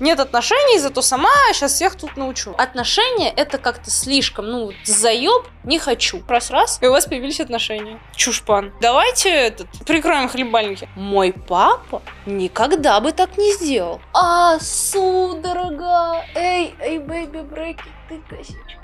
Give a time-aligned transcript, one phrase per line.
[0.00, 2.54] Нет отношений, зато сама сейчас всех тут научу.
[2.56, 6.22] Отношения это как-то слишком, ну, заеб, не хочу.
[6.26, 8.00] Раз-раз, и у вас появились отношения.
[8.16, 8.72] Чушпан.
[8.80, 10.88] Давайте этот, прикроем хлебальники.
[10.96, 14.00] Мой папа никогда бы так не сделал.
[14.14, 16.24] А, судорога.
[16.34, 18.79] Эй, эй, бэйби, брейки, ты косичка.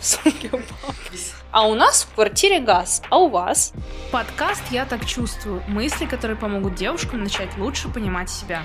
[0.00, 0.94] В сумке упала.
[1.52, 3.00] А у нас в квартире газ.
[3.10, 3.72] А у вас?
[4.10, 5.62] Подкаст «Я так чувствую».
[5.68, 8.64] Мысли, которые помогут девушкам начать лучше понимать себя.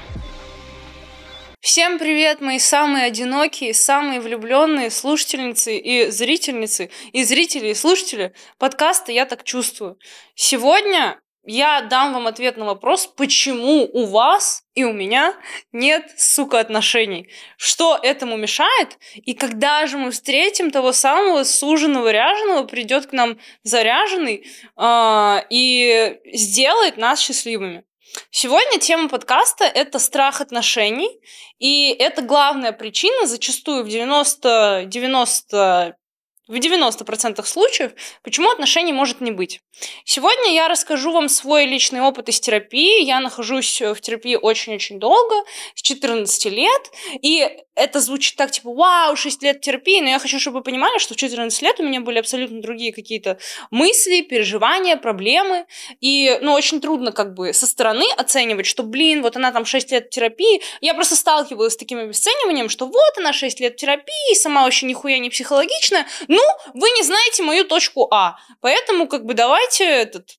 [1.59, 9.11] Всем привет, мои самые одинокие, самые влюбленные слушательницы и зрительницы, и зрители, и слушатели подкаста
[9.11, 9.97] «Я так чувствую».
[10.35, 15.35] Сегодня я дам вам ответ на вопрос, почему у вас и у меня
[15.71, 17.29] нет, сука, отношений.
[17.57, 18.97] Что этому мешает?
[19.15, 24.45] И когда же мы встретим того самого суженого ряженого, придет к нам заряженный
[24.77, 27.83] э, и сделает нас счастливыми.
[28.31, 31.09] Сегодня тема подкаста– это страх отношений,
[31.59, 35.97] и это главная причина, зачастую в 90, 90
[36.47, 39.61] в 90% случаев, почему отношений может не быть.
[40.03, 43.03] Сегодня я расскажу вам свой личный опыт из терапии.
[43.03, 45.35] Я нахожусь в терапии очень-очень долго,
[45.73, 50.39] с 14 лет, и это звучит так, типа, вау, 6 лет терапии, но я хочу,
[50.39, 53.39] чтобы вы понимали, что в 14 лет у меня были абсолютно другие какие-то
[53.71, 55.65] мысли, переживания, проблемы,
[55.99, 59.91] и, ну, очень трудно как бы со стороны оценивать, что, блин, вот она там 6
[59.91, 64.63] лет терапии, я просто сталкивалась с таким обесцениванием, что вот она 6 лет терапии, сама
[64.63, 66.41] вообще нихуя не психологичная, ну,
[66.73, 68.37] вы не знаете мою точку А.
[68.61, 70.37] Поэтому, как бы, давайте этот...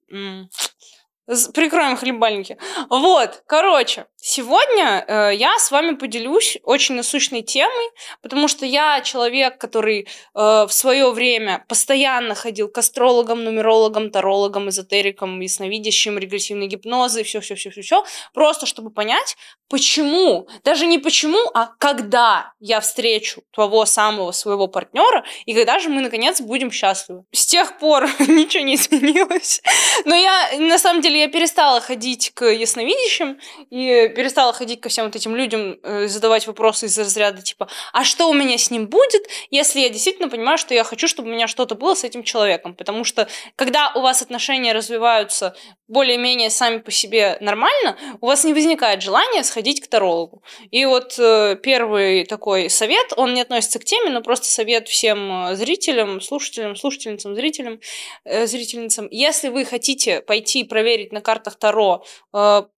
[1.54, 2.58] Прикроем хлебальники.
[2.90, 7.90] Вот, короче, сегодня э, я с вами поделюсь очень насущной темой,
[8.22, 14.70] потому что я человек, который э, в свое время постоянно ходил к астрологам, нумерологам, тарологам,
[14.70, 19.36] эзотерикам, ясновидящим, регрессивной гипнозы, все-все-все-все, просто чтобы понять,
[19.68, 25.90] почему, даже не почему, а когда я встречу того самого своего партнера и когда же
[25.90, 27.24] мы наконец будем счастливы.
[27.32, 29.60] С тех пор ничего не изменилось,
[30.06, 33.38] но я на самом деле я перестала ходить к ясновидящим
[33.68, 38.04] и перестала ходить ко всем вот этим людям, э, задавать вопросы из разряда типа, а
[38.04, 41.32] что у меня с ним будет, если я действительно понимаю, что я хочу, чтобы у
[41.32, 42.74] меня что-то было с этим человеком.
[42.74, 45.54] Потому что когда у вас отношения развиваются
[45.88, 50.42] более-менее сами по себе нормально, у вас не возникает желания сходить к тарологу.
[50.70, 55.48] И вот э, первый такой совет, он не относится к теме, но просто совет всем
[55.48, 57.80] э, зрителям, слушателям, слушательницам, зрителям,
[58.24, 59.08] зрительницам.
[59.10, 62.04] Если вы хотите пойти проверить на картах Таро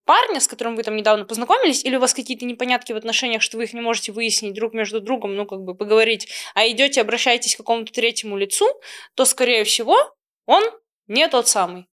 [0.06, 3.58] парня, с которым вы там недавно познакомились, или у вас какие-то непонятки в отношениях, что
[3.58, 7.54] вы их не можете выяснить друг между другом, ну, как бы поговорить, а идете, обращаетесь
[7.54, 8.66] к какому-то третьему лицу,
[9.14, 9.96] то, скорее всего,
[10.46, 10.62] он
[11.08, 11.86] не тот самый.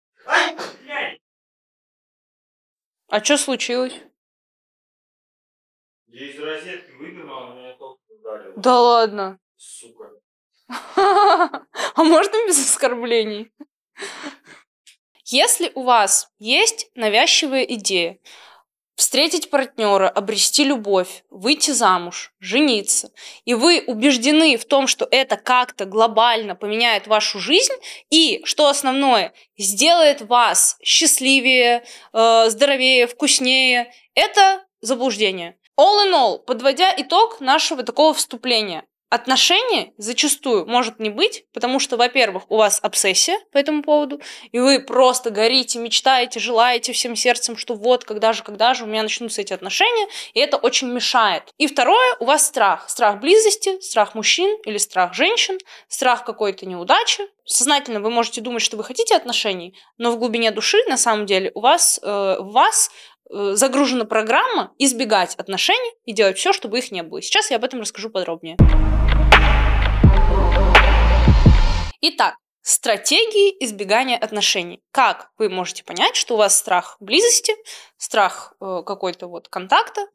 [3.08, 3.94] А что случилось?
[6.08, 8.52] Я из розетки выдернул, а меня толком ударил.
[8.56, 9.38] Да ладно.
[9.56, 10.10] Сука.
[11.96, 13.52] А можно без оскорблений?
[15.32, 18.18] Если у вас есть навязчивая идея
[18.96, 23.12] встретить партнера, обрести любовь, выйти замуж, жениться,
[23.44, 27.72] и вы убеждены в том, что это как-то глобально поменяет вашу жизнь
[28.10, 35.56] и, что основное, сделает вас счастливее, э, здоровее, вкуснее, это заблуждение.
[35.78, 41.96] All in all, подводя итог нашего такого вступления, отношений зачастую может не быть, потому что,
[41.96, 44.20] во-первых, у вас обсессия по этому поводу,
[44.52, 48.86] и вы просто горите, мечтаете, желаете всем сердцем, что вот, когда же, когда же у
[48.86, 51.42] меня начнутся эти отношения, и это очень мешает.
[51.58, 52.88] И второе, у вас страх.
[52.88, 57.24] Страх близости, страх мужчин или страх женщин, страх какой-то неудачи.
[57.44, 61.50] Сознательно вы можете думать, что вы хотите отношений, но в глубине души, на самом деле,
[61.54, 62.90] у вас, э, в вас
[63.32, 67.22] Э, загружена программа избегать отношений и делать все, чтобы их не было.
[67.22, 68.56] Сейчас я об этом расскажу подробнее.
[72.02, 74.80] Итак, стратегии избегания отношений.
[74.90, 77.54] Как вы можете понять, что у вас страх близости,
[77.98, 80.06] страх э, какой-то вот контакта.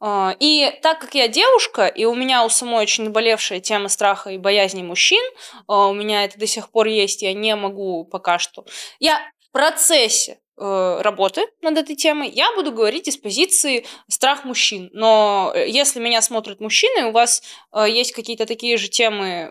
[0.00, 4.30] Э, и так как я девушка, и у меня у самой очень наболевшая тема страха
[4.30, 8.38] и боязни мужчин, э, у меня это до сих пор есть, я не могу пока
[8.38, 8.64] что.
[8.98, 9.20] Я
[9.54, 14.88] процессе Э, работы над этой темой, я буду говорить из позиции страх мужчин.
[14.92, 17.42] Но э, если меня смотрят мужчины, у вас
[17.72, 19.50] э, есть какие-то такие же темы,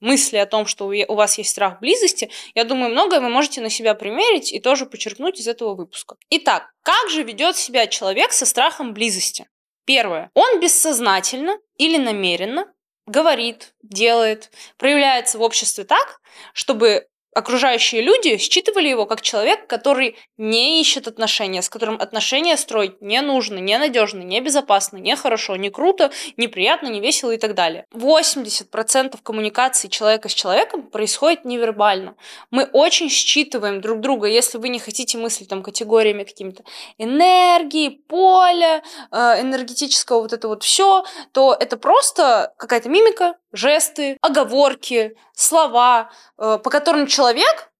[0.00, 3.68] мысли о том, что у вас есть страх близости, я думаю, многое вы можете на
[3.68, 6.16] себя примерить и тоже подчеркнуть из этого выпуска.
[6.30, 9.46] Итак, как же ведет себя человек со страхом близости?
[9.84, 10.30] Первое.
[10.32, 12.72] Он бессознательно или намеренно
[13.06, 16.20] говорит, делает, проявляется в обществе так,
[16.54, 23.00] чтобы окружающие люди считывали его как человек, который не ищет отношения, с которым отношения строить
[23.00, 27.38] не нужно, не надежно, не безопасно, не хорошо, не круто, не приятно, не весело и
[27.38, 27.86] так далее.
[27.94, 32.16] 80% коммуникации человека с человеком происходит невербально.
[32.50, 36.64] Мы очень считываем друг друга, если вы не хотите мыслить там категориями какими-то
[36.98, 45.16] энергии, поля, э, энергетического вот это вот все, то это просто какая-то мимика, жесты, оговорки,
[45.34, 47.19] слова, э, по которым человек,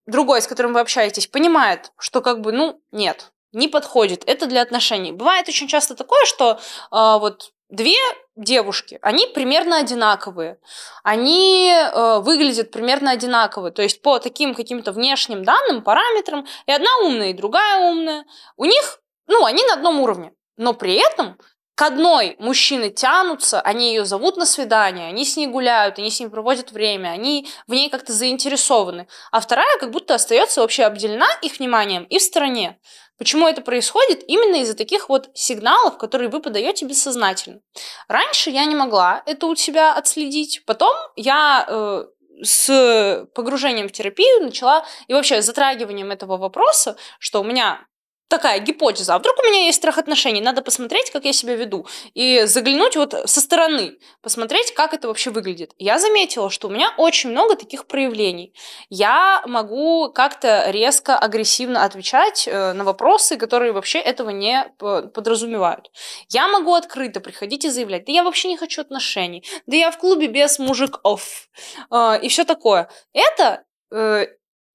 [0.06, 4.62] другой, с которым вы общаетесь, понимает, что как бы, ну, нет, не подходит, это для
[4.62, 5.12] отношений.
[5.12, 6.58] Бывает очень часто такое, что э,
[6.90, 7.96] вот две
[8.36, 10.58] девушки, они примерно одинаковые,
[11.02, 16.90] они э, выглядят примерно одинаково, то есть по таким каким-то внешним данным, параметрам, и одна
[17.04, 18.24] умная, и другая умная,
[18.56, 21.38] у них, ну, они на одном уровне, но при этом
[21.80, 26.20] к одной мужчины тянутся, они ее зовут на свидание, они с ней гуляют, они с
[26.20, 29.08] ней проводят время, они в ней как-то заинтересованы.
[29.32, 32.78] А вторая как будто остается вообще обделена их вниманием и в стороне.
[33.16, 34.22] Почему это происходит?
[34.28, 37.60] Именно из-за таких вот сигналов, которые вы подаете бессознательно.
[38.08, 40.62] Раньше я не могла это у себя отследить.
[40.66, 42.04] Потом я э,
[42.42, 47.86] с погружением в терапию начала и вообще затрагиванием этого вопроса, что у меня
[48.30, 51.86] такая гипотеза, а вдруг у меня есть страх отношений, надо посмотреть, как я себя веду,
[52.14, 55.74] и заглянуть вот со стороны, посмотреть, как это вообще выглядит.
[55.78, 58.54] Я заметила, что у меня очень много таких проявлений.
[58.88, 65.90] Я могу как-то резко, агрессивно отвечать э, на вопросы, которые вообще этого не подразумевают.
[66.28, 69.98] Я могу открыто приходить и заявлять, да я вообще не хочу отношений, да я в
[69.98, 71.48] клубе без мужиков,
[71.90, 72.88] э, и все такое.
[73.12, 74.26] Это э,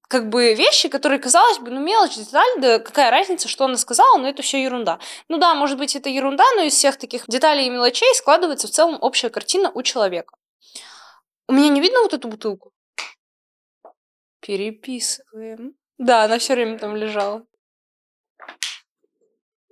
[0.08, 4.18] как бы вещи, которые, казалось бы, ну, мелочь, деталь, да какая разница, что она сказала,
[4.18, 5.00] но это все ерунда.
[5.30, 8.72] Ну да, может быть, это ерунда, но из всех таких деталей и мелочей складывается в
[8.72, 10.36] целом общая картина у человека.
[11.48, 12.72] У меня не видно вот эту бутылку?
[14.40, 15.76] Переписываем.
[15.98, 17.46] Да, она все время там лежала.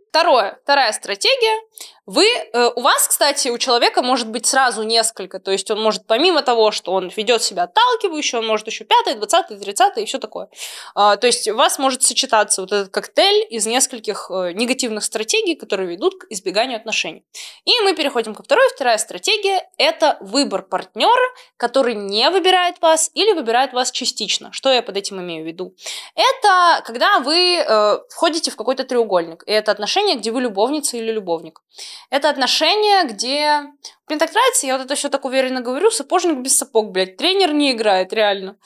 [0.09, 1.59] Второе, вторая стратегия.
[2.05, 6.05] Вы, э, у вас, кстати, у человека может быть сразу несколько, то есть он может
[6.05, 10.19] помимо того, что он ведет себя отталкивающе, он может еще пятое, двадцатое, тридцатое и все
[10.19, 10.49] такое.
[10.95, 15.55] А, то есть у вас может сочетаться вот этот коктейль из нескольких э, негативных стратегий,
[15.55, 17.23] которые ведут к избеганию отношений.
[17.63, 18.67] И мы переходим ко второй.
[18.75, 24.51] Вторая стратегия– это выбор партнера, который не выбирает вас или выбирает вас частично.
[24.51, 25.73] Что я под этим имею в виду?
[26.15, 31.09] Это когда вы э, входите в какой-то треугольник, и это отношения, где вы любовница или
[31.09, 31.61] любовник.
[32.09, 33.63] Это отношения, где...
[34.07, 37.17] Мне так нравится, я вот это все так уверенно говорю, сапожник без сапог, блядь.
[37.17, 38.57] Тренер не играет, реально.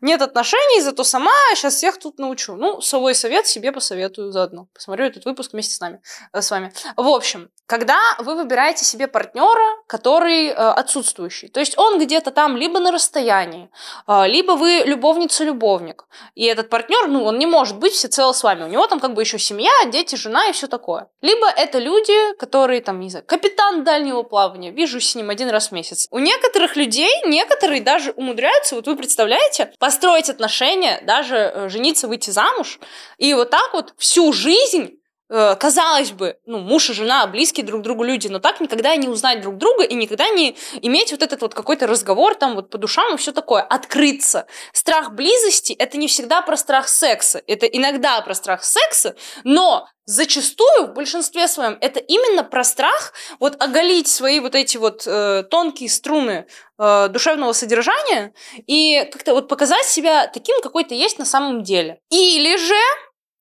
[0.00, 2.54] Нет отношений, зато сама сейчас всех тут научу.
[2.54, 4.68] Ну, свой совет себе посоветую заодно.
[4.74, 6.00] Посмотрю этот выпуск вместе с нами,
[6.32, 6.72] э, с вами.
[6.96, 12.56] В общем, когда вы выбираете себе партнера, который э, отсутствующий, то есть он где-то там
[12.56, 13.68] либо на расстоянии,
[14.06, 18.64] э, либо вы любовница-любовник, и этот партнер, ну, он не может быть всецело с вами,
[18.64, 21.08] у него там как бы еще семья, дети, жена и все такое.
[21.20, 25.68] Либо это люди, которые там, не знаю, капитан дальнего плавания, вижу с ним один раз
[25.68, 26.08] в месяц.
[26.10, 32.30] У некоторых людей, некоторые даже умудряются, вот вы представляете, построить отношения, даже э, жениться, выйти
[32.30, 32.80] замуж,
[33.18, 34.97] и вот так вот всю жизнь
[35.28, 39.40] казалось бы, ну, муж и жена, близкие друг другу люди, но так никогда не узнать
[39.42, 43.14] друг друга и никогда не иметь вот этот вот какой-то разговор там вот по душам
[43.14, 44.46] и все такое, открыться.
[44.72, 50.86] Страх близости– это не всегда про страх секса, это иногда про страх секса, но зачастую
[50.86, 55.90] в большинстве своем это именно про страх вот оголить свои вот эти вот э, тонкие
[55.90, 56.46] струны
[56.78, 58.32] э, душевного содержания
[58.66, 62.00] и как-то вот показать себя таким, какой ты есть на самом деле.
[62.08, 62.74] Или же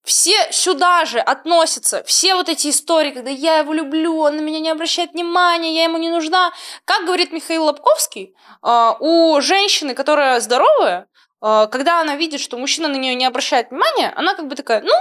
[0.08, 4.60] все сюда же относятся, все вот эти истории, когда я его люблю, он на меня
[4.60, 6.54] не обращает внимания, я ему не нужна.
[6.86, 11.08] Как говорит Михаил Лобковский, а, у женщины, которая здоровая,
[11.42, 14.82] а, когда она видит, что мужчина на нее не обращает внимания, она как бы такая,
[14.82, 14.94] ну,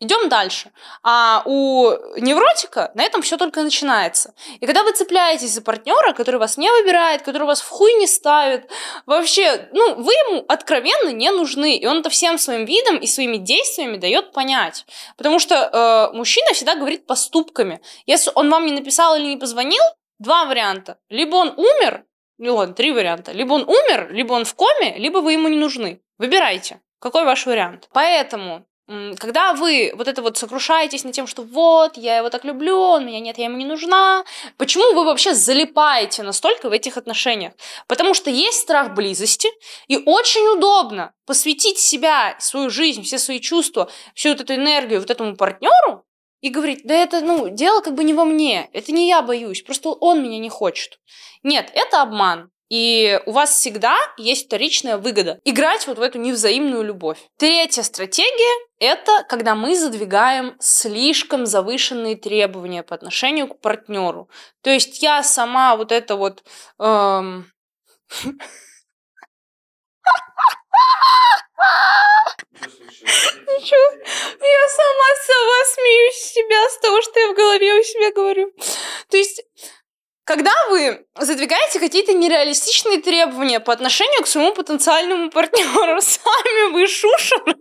[0.00, 0.72] Идем дальше.
[1.02, 4.34] А у невротика на этом все только начинается.
[4.58, 8.08] И когда вы цепляетесь за партнера, который вас не выбирает, который вас в хуй не
[8.08, 8.68] ставит,
[9.06, 11.76] вообще, ну, вы ему откровенно не нужны.
[11.76, 14.84] И он это всем своим видом и своими действиями дает понять.
[15.16, 17.80] Потому что э, мужчина всегда говорит поступками.
[18.04, 19.82] Если он вам не написал или не позвонил,
[20.18, 20.98] два варианта.
[21.08, 22.04] Либо он умер,
[22.38, 23.30] ну ладно, три варианта.
[23.30, 26.00] Либо он умер, либо он в коме, либо вы ему не нужны.
[26.18, 26.80] Выбирайте.
[26.98, 27.88] Какой ваш вариант?
[27.92, 32.78] Поэтому когда вы вот это вот сокрушаетесь над тем, что вот, я его так люблю,
[32.78, 34.24] он меня нет, я ему не нужна,
[34.58, 37.54] почему вы вообще залипаете настолько в этих отношениях?
[37.86, 39.48] Потому что есть страх близости,
[39.88, 45.10] и очень удобно посвятить себя, свою жизнь, все свои чувства, всю вот эту энергию вот
[45.10, 46.04] этому партнеру
[46.42, 49.62] и говорить, да это, ну, дело как бы не во мне, это не я боюсь,
[49.62, 51.00] просто он меня не хочет.
[51.42, 52.50] Нет, это обман.
[52.70, 55.38] И у вас всегда есть вторичная выгода.
[55.44, 57.18] Играть вот в эту невзаимную любовь.
[57.36, 64.30] Третья стратегия– это когда мы задвигаем слишком завышенные требования по отношению к партнеру.
[64.62, 66.42] То есть я сама вот это вот...
[66.78, 67.50] Эм...
[73.46, 73.86] Ничего,
[74.40, 78.52] я сама сама смеюсь себя, с того, что я в голове у себя говорю.
[79.10, 79.42] То есть
[80.24, 87.54] когда вы задвигаете какие-то нереалистичные требования по отношению к своему потенциальному партнеру, сами вы шушера,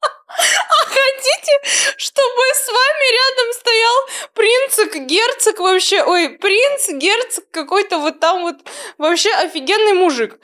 [0.00, 1.52] а хотите,
[1.96, 3.96] чтобы с вами рядом стоял
[4.34, 8.56] принц, герцог вообще, ой, принц, герцог какой-то вот там вот
[8.98, 10.38] вообще офигенный мужик.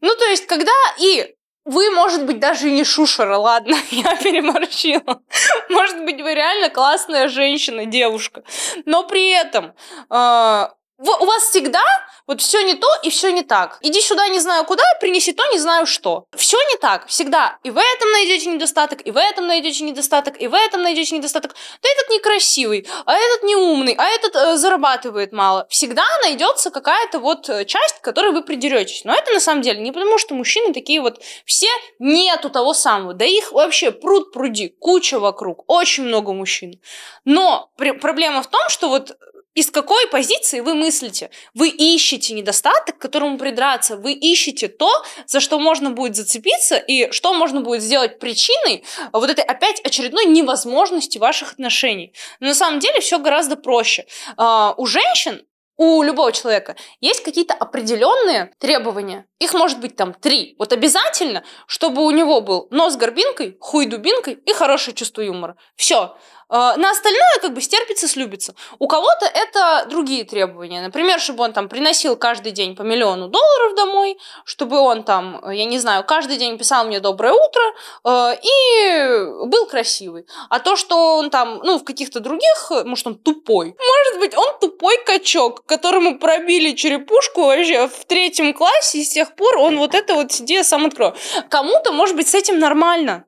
[0.00, 5.22] Ну, то есть, когда и вы, может быть, даже и не шушера, ладно, я переборщила.
[5.70, 8.42] Может быть, вы реально классная женщина, девушка.
[8.84, 9.72] Но при этом
[10.10, 11.82] э, у вас всегда
[12.26, 13.78] вот все не то и все не так.
[13.82, 16.24] Иди сюда, не знаю куда, принеси то, не знаю что.
[16.36, 17.58] Все не так, всегда.
[17.64, 21.54] И в этом найдете недостаток, и в этом найдете недостаток, и в этом найдете недостаток.
[21.82, 25.66] Да этот некрасивый, а этот не умный, а этот э, зарабатывает мало.
[25.68, 29.04] Всегда найдется какая-то вот э, часть, к которой вы придеретесь.
[29.04, 33.14] Но это на самом деле не потому, что мужчины такие вот все нету того самого.
[33.14, 36.80] Да их вообще пруд пруди, куча вокруг, очень много мужчин.
[37.24, 39.16] Но проблема в том, что вот
[39.54, 41.30] из какой позиции вы мыслите?
[41.54, 44.90] Вы ищете недостаток, к которому придраться, вы ищете то,
[45.26, 50.26] за что можно будет зацепиться и что можно будет сделать причиной вот этой опять очередной
[50.26, 52.12] невозможности ваших отношений.
[52.40, 54.06] Но на самом деле все гораздо проще.
[54.36, 55.42] Uh, у женщин
[55.76, 59.26] у любого человека есть какие-то определенные требования.
[59.40, 60.54] Их может быть там три.
[60.58, 65.56] Вот обязательно, чтобы у него был нос горбинкой, хуй дубинкой и хорошее чувство юмора.
[65.74, 66.16] Все.
[66.56, 68.54] А, на остальное как бы стерпится, слюбится.
[68.78, 70.80] У кого-то это другие требования.
[70.82, 75.64] Например, чтобы он там приносил каждый день по миллиону долларов домой, чтобы он там, я
[75.64, 77.62] не знаю, каждый день писал мне доброе утро
[78.04, 80.26] э, и был красивый.
[80.48, 83.74] А то, что он там, ну, в каких-то других, может, он тупой.
[83.76, 89.34] Может быть, он тупой качок, которому пробили черепушку вообще в третьем классе, и с тех
[89.34, 91.16] пор он вот это вот сиди, сам открою.
[91.48, 93.24] Кому-то, может быть, с этим нормально.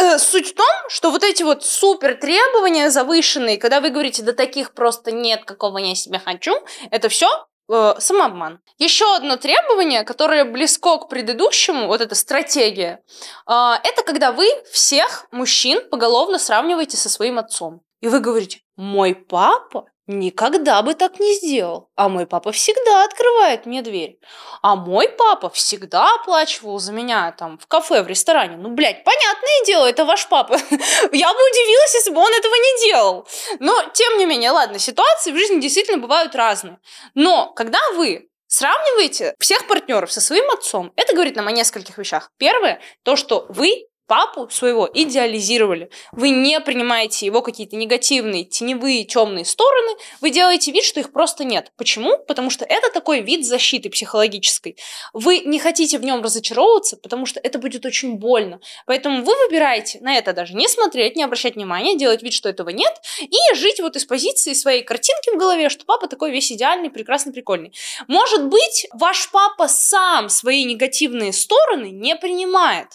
[0.00, 4.32] Э, суть в том, что вот эти вот супер требования завышенные, когда вы говорите, да
[4.32, 6.54] таких просто нет, какого я себе хочу,
[6.90, 7.28] это все
[7.70, 8.60] э, самообман.
[8.78, 13.02] Еще одно требование, которое близко к предыдущему, вот эта стратегия,
[13.46, 13.52] э,
[13.84, 17.82] это когда вы всех мужчин поголовно сравниваете со своим отцом.
[18.00, 21.90] И вы говорите, мой папа никогда бы так не сделал.
[21.96, 24.18] А мой папа всегда открывает мне дверь.
[24.62, 28.56] А мой папа всегда оплачивал за меня там в кафе, в ресторане.
[28.56, 30.54] Ну, блядь, понятное дело, это ваш папа.
[31.12, 33.28] Я бы удивилась, если бы он этого не делал.
[33.60, 36.78] Но, тем не менее, ладно, ситуации в жизни действительно бывают разные.
[37.14, 42.30] Но, когда вы сравниваете всех партнеров со своим отцом, это говорит нам о нескольких вещах.
[42.36, 45.88] Первое, то, что вы папу своего идеализировали.
[46.10, 51.44] Вы не принимаете его какие-то негативные, теневые, темные стороны, вы делаете вид, что их просто
[51.44, 51.70] нет.
[51.76, 52.18] Почему?
[52.26, 54.76] Потому что это такой вид защиты психологической.
[55.12, 58.58] Вы не хотите в нем разочаровываться, потому что это будет очень больно.
[58.84, 62.70] Поэтому вы выбираете на это даже не смотреть, не обращать внимания, делать вид, что этого
[62.70, 66.90] нет, и жить вот из позиции своей картинки в голове, что папа такой весь идеальный,
[66.90, 67.72] прекрасный, прикольный.
[68.08, 72.88] Может быть, ваш папа сам свои негативные стороны не принимает.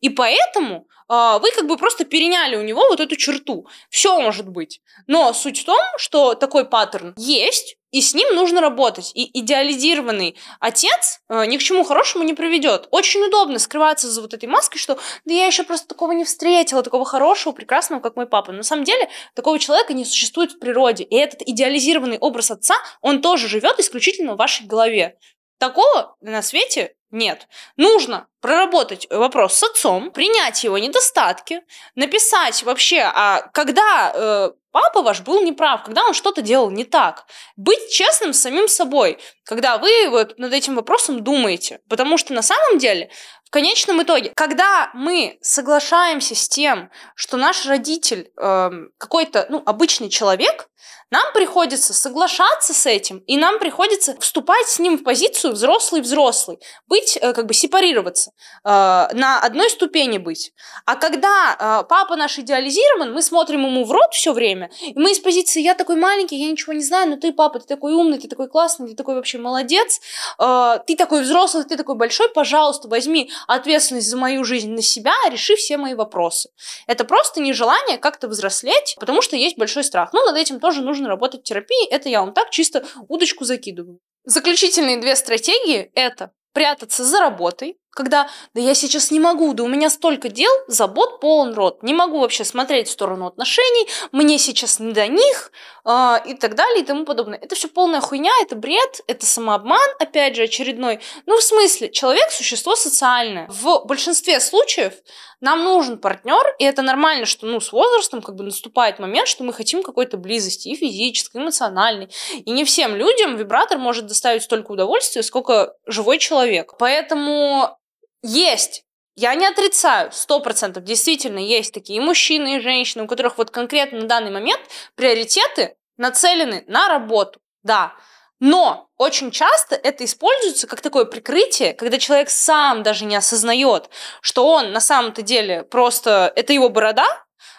[0.00, 3.66] И поэтому э, вы как бы просто переняли у него вот эту черту.
[3.90, 4.80] Все может быть.
[5.06, 9.12] Но суть в том, что такой паттерн есть, и с ним нужно работать.
[9.14, 12.86] И идеализированный отец э, ни к чему хорошему не приведет.
[12.90, 16.82] Очень удобно скрываться за вот этой маской, что да я еще просто такого не встретила,
[16.82, 18.52] такого хорошего, прекрасного, как мой папа.
[18.52, 21.04] Но на самом деле такого человека не существует в природе.
[21.04, 25.16] И этот идеализированный образ отца, он тоже живет исключительно в вашей голове.
[25.58, 27.48] Такого на свете нет.
[27.76, 31.62] Нужно проработать вопрос с отцом, принять его недостатки,
[31.94, 37.26] написать вообще, а когда э, папа ваш был неправ, когда он что-то делал не так.
[37.56, 41.80] Быть честным с самим собой, когда вы вот над этим вопросом думаете.
[41.88, 43.10] Потому что на самом деле,
[43.48, 50.10] в конечном итоге, когда мы соглашаемся с тем, что наш родитель э, какой-то ну, обычный
[50.10, 50.68] человек,
[51.10, 57.16] нам приходится соглашаться с этим, и нам приходится вступать с ним в позицию взрослый-взрослый, быть,
[57.16, 58.32] э, как бы сепарироваться,
[58.64, 60.52] э, на одной ступени быть.
[60.84, 65.12] А когда э, папа наш идеализирован, мы смотрим ему в рот все время, и мы
[65.12, 68.18] из позиции «я такой маленький, я ничего не знаю, но ты, папа, ты такой умный,
[68.18, 70.00] ты такой классный, ты такой вообще молодец,
[70.38, 75.56] ты такой взрослый, ты такой большой, пожалуйста, возьми ответственность за мою жизнь на себя, реши
[75.56, 76.50] все мои вопросы».
[76.86, 80.12] Это просто нежелание как-то взрослеть, потому что есть большой страх.
[80.12, 84.00] Ну, над этим тоже нужно работать в терапии, это я вам так чисто удочку закидываю.
[84.24, 89.66] Заключительные две стратегии– это прятаться за работой, когда да я сейчас не могу, да у
[89.66, 94.78] меня столько дел, забот полон рот, не могу вообще смотреть в сторону отношений, мне сейчас
[94.78, 95.50] не до них
[95.84, 97.40] э, и так далее и тому подобное.
[97.40, 101.00] Это все полная хуйня, это бред, это самообман, опять же, очередной.
[101.26, 103.48] Ну, в смысле, человек– существо социальное.
[103.48, 104.92] В большинстве случаев
[105.40, 109.42] нам нужен партнер, и это нормально, что ну, с возрастом как бы наступает момент, что
[109.42, 112.10] мы хотим какой-то близости и физической, и эмоциональной.
[112.44, 116.74] И не всем людям вибратор может доставить столько удовольствия, сколько живой человек.
[116.78, 117.78] Поэтому
[118.22, 118.84] есть
[119.20, 124.02] я не отрицаю, сто процентов действительно есть такие мужчины, и женщины, у которых вот конкретно
[124.02, 124.60] на данный момент
[124.94, 127.94] приоритеты нацелены на работу, да.
[128.38, 134.46] Но очень часто это используется как такое прикрытие, когда человек сам даже не осознает, что
[134.46, 137.06] он на самом-то деле просто это его борода,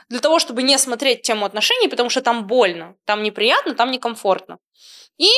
[0.08, 4.60] для того, чтобы не смотреть тему отношений, потому что там больно, там неприятно, там некомфортно.
[5.18, 5.30] И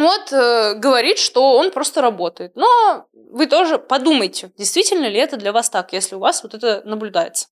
[0.00, 2.52] вот э, говорит, что он просто работает.
[2.56, 6.82] Но вы тоже подумайте, действительно ли это для вас так, если у вас вот это
[6.84, 7.48] наблюдается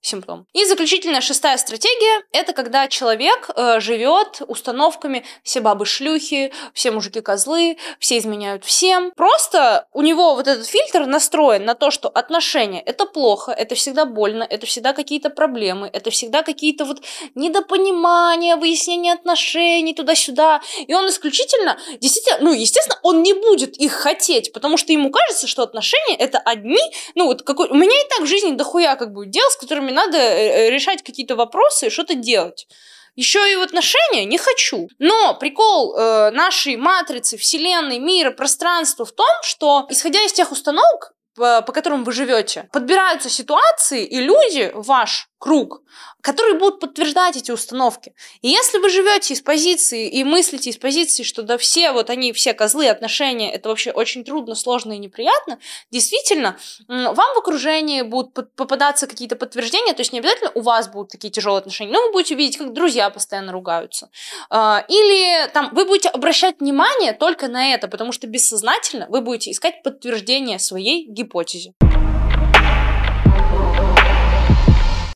[0.00, 0.46] симптом.
[0.52, 7.20] И заключительная шестая стратегия– это когда человек э, живет установками «все бабы шлюхи», «все мужики
[7.20, 9.12] козлы», «все изменяют всем».
[9.16, 14.04] Просто у него вот этот фильтр настроен на то, что отношения– это плохо, это всегда
[14.04, 17.02] больно, это всегда какие-то проблемы, это всегда какие-то вот
[17.34, 20.62] недопонимания, выяснения отношений туда-сюда.
[20.86, 25.46] И он исключительно, действительно, ну, естественно, он не будет их хотеть, потому что ему кажется,
[25.46, 26.80] что отношения– это одни,
[27.14, 27.68] ну, вот какой...
[27.68, 30.70] У меня и так в жизни дохуя как бы дел, с которыми надо э, э,
[30.70, 32.66] решать какие-то вопросы и что-то делать.
[33.16, 34.88] Еще и в отношения не хочу.
[34.98, 41.14] Но прикол э, нашей матрицы, вселенной, мира, пространства в том, что, исходя из тех установок,
[41.38, 45.82] по, по которым вы живете, подбираются ситуации и люди ваш круг,
[46.20, 48.12] которые будут подтверждать эти установки.
[48.42, 52.32] И если вы живете из позиции и мыслите из позиции, что да все вот они,
[52.32, 55.60] все козлы отношения, это вообще очень трудно, сложно и неприятно,
[55.92, 61.10] действительно, вам в окружении будут попадаться какие-то подтверждения, то есть не обязательно у вас будут
[61.10, 64.10] такие тяжелые отношения, но вы будете видеть, как друзья постоянно ругаются.
[64.50, 69.52] А, или там вы будете обращать внимание только на это, потому что бессознательно вы будете
[69.52, 71.74] искать подтверждение своей гипотезе.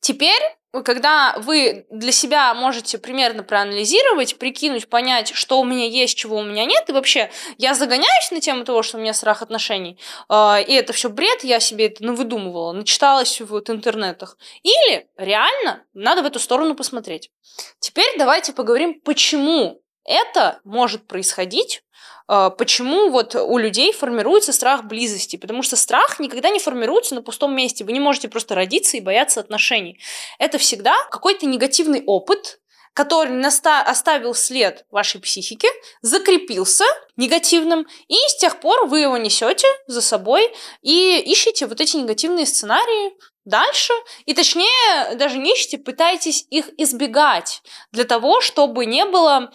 [0.01, 0.43] Теперь
[0.85, 6.43] когда вы для себя можете примерно проанализировать, прикинуть, понять, что у меня есть, чего у
[6.43, 9.99] меня нет, и вообще я загоняюсь на тему того, что у меня страх отношений,
[10.31, 14.39] э, и это все бред, я себе это навыдумывала, начиталась в вот интернетах.
[14.63, 17.31] Или реально надо в эту сторону посмотреть.
[17.79, 21.83] Теперь давайте поговорим, почему это может происходить
[22.29, 25.37] а, почему вот у людей формируется страх близости.
[25.37, 27.85] Потому что страх никогда не формируется на пустом месте.
[27.85, 29.99] Вы не можете просто родиться и бояться отношений.
[30.39, 32.61] Это всегда какой-то негативный опыт,
[32.95, 35.69] который наста- оставил след вашей психике,
[36.03, 36.85] закрепился
[37.17, 42.47] негативным, и с тех пор вы его несете за собой и ищете вот эти негативные
[42.47, 43.13] сценарии
[43.45, 43.93] дальше,
[44.25, 49.53] и точнее, даже не ищите, пытайтесь их избегать для того, чтобы не было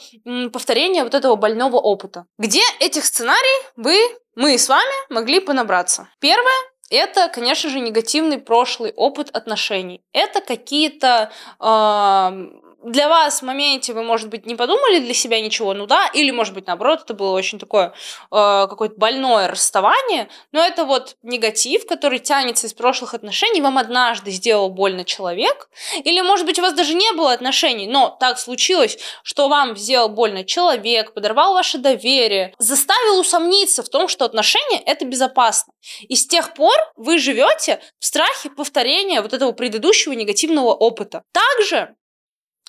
[0.51, 2.25] повторения вот этого больного опыта.
[2.37, 3.97] Где этих сценариев вы,
[4.35, 6.09] мы с вами могли понабраться?
[6.19, 6.53] Первое
[6.89, 10.01] это, конечно же, негативный прошлый опыт отношений.
[10.13, 15.73] Это какие-то э, для вас в моменте вы, может быть, не подумали для себя ничего,
[15.73, 17.87] ну да, или, может быть, наоборот, это было очень такое
[18.31, 24.31] э, какое-то больное расставание, но это вот негатив, который тянется из прошлых отношений, вам однажды
[24.31, 25.69] сделал больно человек,
[26.03, 30.09] или, может быть, у вас даже не было отношений, но так случилось, что вам сделал
[30.09, 35.73] больно человек, подорвал ваше доверие, заставил усомниться в том, что отношения– это безопасно.
[36.07, 41.23] И с тех пор вы живете в страхе повторения вот этого предыдущего негативного опыта.
[41.33, 41.95] Также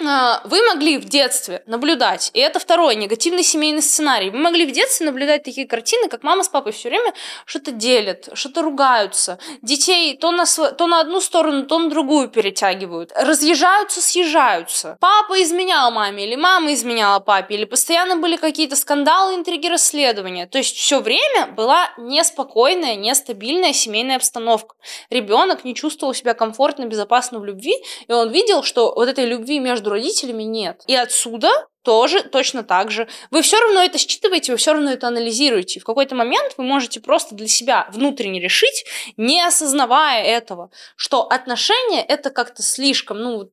[0.00, 5.06] вы могли в детстве наблюдать, и это второй негативный семейный сценарий, вы могли в детстве
[5.06, 7.12] наблюдать такие картины, как мама с папой все время
[7.46, 13.12] что-то делят, что-то ругаются, детей то на, то на одну сторону, то на другую перетягивают,
[13.16, 14.96] разъезжаются, съезжаются.
[15.00, 20.46] Папа изменял маме, или мама изменяла папе, или постоянно были какие-то скандалы, интриги, расследования.
[20.46, 24.76] То есть все время была неспокойная, нестабильная семейная обстановка.
[25.10, 27.74] Ребенок не чувствовал себя комфортно, безопасно в любви,
[28.06, 30.82] и он видел, что вот этой любви между между родителями нет.
[30.86, 31.50] И отсюда
[31.82, 33.08] тоже точно так же.
[33.30, 35.80] Вы все равно это считываете, вы все равно это анализируете.
[35.80, 38.84] В какой-то момент вы можете просто для себя внутренне решить,
[39.16, 43.50] не осознавая этого, что отношения это как-то слишком, ну,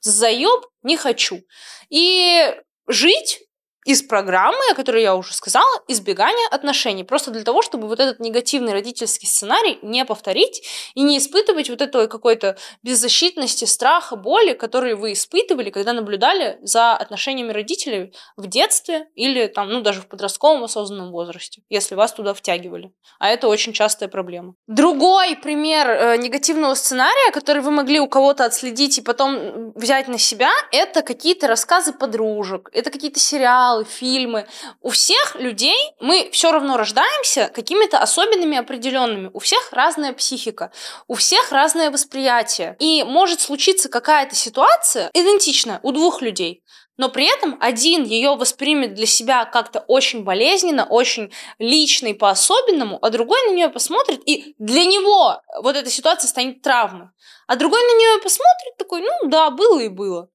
[0.00, 1.42] заеб, не хочу.
[1.90, 2.54] И
[2.86, 3.43] жить
[3.84, 7.04] из программы, о которой я уже сказала, избегание отношений.
[7.04, 10.62] Просто для того, чтобы вот этот негативный родительский сценарий не повторить
[10.94, 16.94] и не испытывать вот этой какой-то беззащитности, страха, боли, которые вы испытывали, когда наблюдали за
[16.94, 22.34] отношениями родителей в детстве или там, ну, даже в подростковом осознанном возрасте, если вас туда
[22.34, 22.92] втягивали.
[23.18, 24.54] А это очень частая проблема.
[24.66, 30.18] Другой пример э, негативного сценария, который вы могли у кого-то отследить и потом взять на
[30.18, 34.46] себя, это какие-то рассказы подружек, это какие-то сериалы, сериалы, фильмы.
[34.80, 39.30] У всех людей мы все равно рождаемся какими-то особенными определенными.
[39.32, 40.70] У всех разная психика,
[41.08, 42.76] у всех разное восприятие.
[42.78, 46.62] И может случиться какая-то ситуация идентичная у двух людей.
[46.96, 53.00] Но при этом один ее воспримет для себя как-то очень болезненно, очень лично и по-особенному,
[53.02, 57.08] а другой на нее посмотрит, и для него вот эта ситуация станет травмой.
[57.46, 60.28] А другой на нее посмотрит такой, ну да, было и было.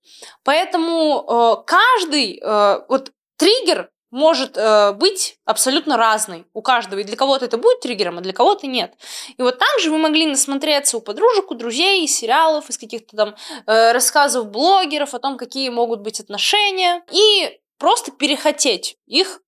[0.44, 7.00] Поэтому э, каждый, э, вот триггер может э, быть абсолютно разный у каждого.
[7.00, 8.96] И для кого-то это будет триггером, а для кого-то нет.
[9.38, 13.36] И вот также вы могли насмотреться у подружек, у друзей, из сериалов, из каких-то там
[13.66, 17.04] э, рассказов блогеров о том, какие могут быть отношения.
[17.12, 19.42] И просто перехотеть их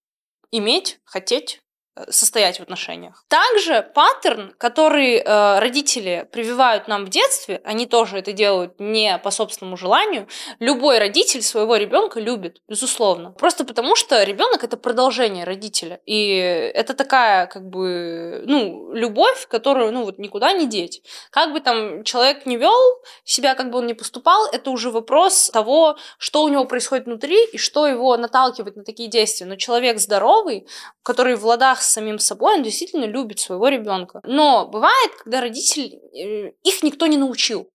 [0.51, 1.61] иметь, хотеть,
[2.10, 3.25] состоять в отношениях.
[3.27, 9.30] Также паттерн, который э, родители прививают нам в детстве, они тоже это делают не по
[9.30, 10.27] собственному желанию.
[10.60, 13.32] Любой родитель своего ребенка любит, безусловно.
[13.32, 15.99] Просто потому, что ребенок это продолжение родителя.
[16.06, 16.30] И
[16.73, 21.04] это такая, как бы, ну, любовь, которую, ну, вот никуда не деть.
[21.30, 25.49] Как бы там человек не вел себя, как бы он ни поступал, это уже вопрос
[25.51, 29.45] того, что у него происходит внутри и что его наталкивает на такие действия.
[29.45, 30.67] Но человек здоровый,
[31.04, 34.22] который в ладах с самим собой, он действительно любит своего ребенка.
[34.24, 37.70] Но бывает, когда родители, э, их никто не научил.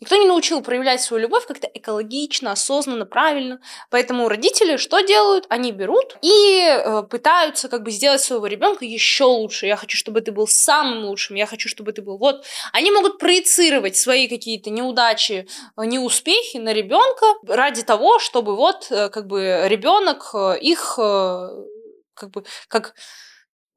[0.00, 3.60] Никто не научил проявлять свою любовь как-то экологично, осознанно, правильно.
[3.90, 5.44] Поэтому родители что делают?
[5.50, 9.66] Они берут и э, пытаются как бы сделать своего ребенка еще лучше.
[9.66, 11.36] Я хочу, чтобы ты был самым лучшим.
[11.36, 12.46] Я хочу, чтобы ты был вот.
[12.72, 15.46] Они могут проецировать свои какие-то неудачи,
[15.76, 22.94] э, неуспехи на ребенка ради того, чтобы вот как бы ребенок их как бы как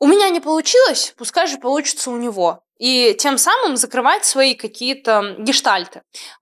[0.04, 2.60] у меня не получилось, пускай же получится у него.
[2.78, 6.02] И тем самым закрывать свои какие-то гештальты.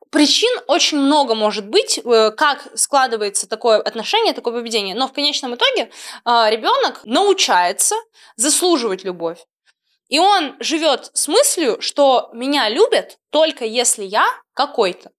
[0.09, 4.95] Причин очень много может быть, э, как складывается такое отношение, такое поведение.
[4.95, 5.91] Но в конечном итоге
[6.25, 7.93] а, ребенок научается
[8.35, 9.37] заслуживать любовь.
[10.09, 15.11] И он живет с мыслью, что меня любят только если я какой-то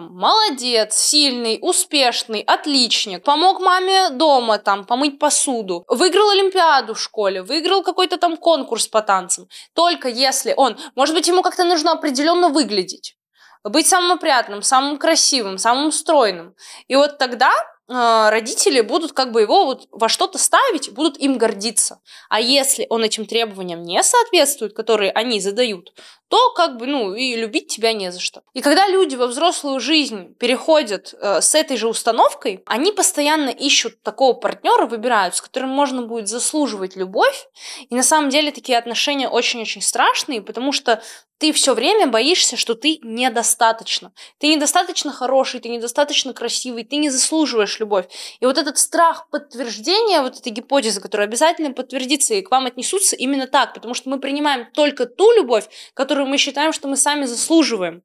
[0.00, 7.82] молодец, сильный, успешный, отличник, помог маме дома там помыть посуду, выиграл Олимпиаду в школе, выиграл
[7.82, 9.48] какой-то там конкурс по танцам.
[9.74, 13.16] Только если он, может быть, ему как-то нужно определенно выглядеть,
[13.64, 16.54] быть самым опрятным, самым красивым, самым стройным.
[16.88, 17.52] И вот тогда
[17.90, 22.00] родители будут как бы его вот во что-то ставить, будут им гордиться.
[22.28, 25.92] А если он этим требованиям не соответствует, которые они задают,
[26.28, 28.42] то как бы, ну, и любить тебя не за что.
[28.54, 34.00] И когда люди во взрослую жизнь переходят э, с этой же установкой, они постоянно ищут
[34.02, 37.48] такого партнера, выбирают, с которым можно будет заслуживать любовь.
[37.88, 41.02] И на самом деле такие отношения очень-очень страшные, потому что
[41.40, 44.12] ты все время боишься, что ты недостаточно.
[44.38, 48.04] Ты недостаточно хороший, ты недостаточно красивый, ты не заслуживаешь любовь.
[48.40, 53.16] И вот этот страх подтверждения вот этой гипотезы, которая обязательно подтвердится и к вам отнесутся
[53.16, 57.24] именно так, потому что мы принимаем только ту любовь, которую мы считаем, что мы сами
[57.24, 58.02] заслуживаем.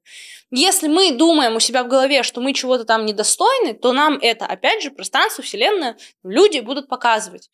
[0.50, 4.46] Если мы думаем у себя в голове, что мы чего-то там недостойны, то нам это,
[4.46, 7.50] опять же, пространство, вселенная, люди будут показывать.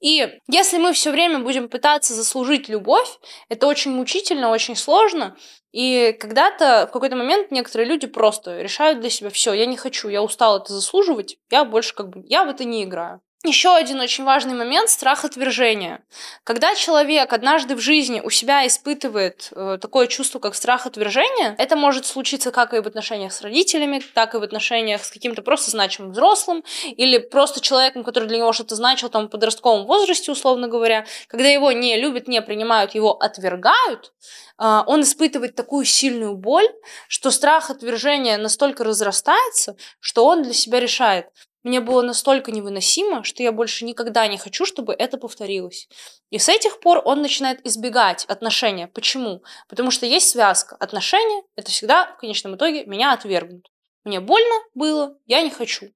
[0.00, 3.08] И если мы все время будем пытаться заслужить любовь,
[3.48, 5.36] это очень мучительно, очень сложно.
[5.72, 10.08] И когда-то, в какой-то момент, некоторые люди просто решают для себя, все, я не хочу,
[10.08, 13.20] я устал это заслуживать, я больше как бы, я в это не играю.
[13.44, 16.04] Еще один очень важный момент– страх отвержения.
[16.42, 21.76] Когда человек однажды в жизни у себя испытывает э, такое чувство, как страх отвержения, это
[21.76, 25.70] может случиться как и в отношениях с родителями, так и в отношениях с каким-то просто
[25.70, 30.66] значимым взрослым или просто человеком, который для него что-то значил там в подростковом возрасте, условно
[30.66, 31.06] говоря.
[31.28, 34.12] Когда его не любят, не принимают, его отвергают,
[34.60, 36.68] э, он испытывает такую сильную боль,
[37.06, 41.26] что страх отвержения настолько разрастается, что он для себя решает–
[41.62, 45.88] мне было настолько невыносимо, что я больше никогда не хочу, чтобы это повторилось.
[46.30, 48.86] И с этих пор он начинает избегать отношения.
[48.88, 49.42] Почему?
[49.68, 50.76] Потому что есть связка.
[50.76, 53.68] Отношения– это всегда, в конечном итоге, меня отвергнут.
[54.04, 55.90] Мне больно было, я не хочу.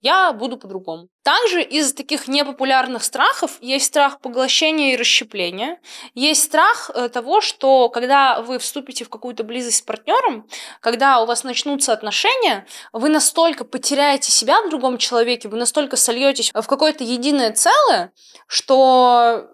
[0.00, 1.08] Я буду по-другому.
[1.22, 5.80] Также из таких непопулярных страхов есть страх поглощения и расщепления.
[6.14, 10.46] Есть страх э, того, что когда вы вступите в какую-то близость с партнером,
[10.80, 16.50] когда у вас начнутся отношения, вы настолько потеряете себя в другом человеке, вы настолько сольетесь
[16.54, 18.12] в какое-то единое целое,
[18.46, 19.48] что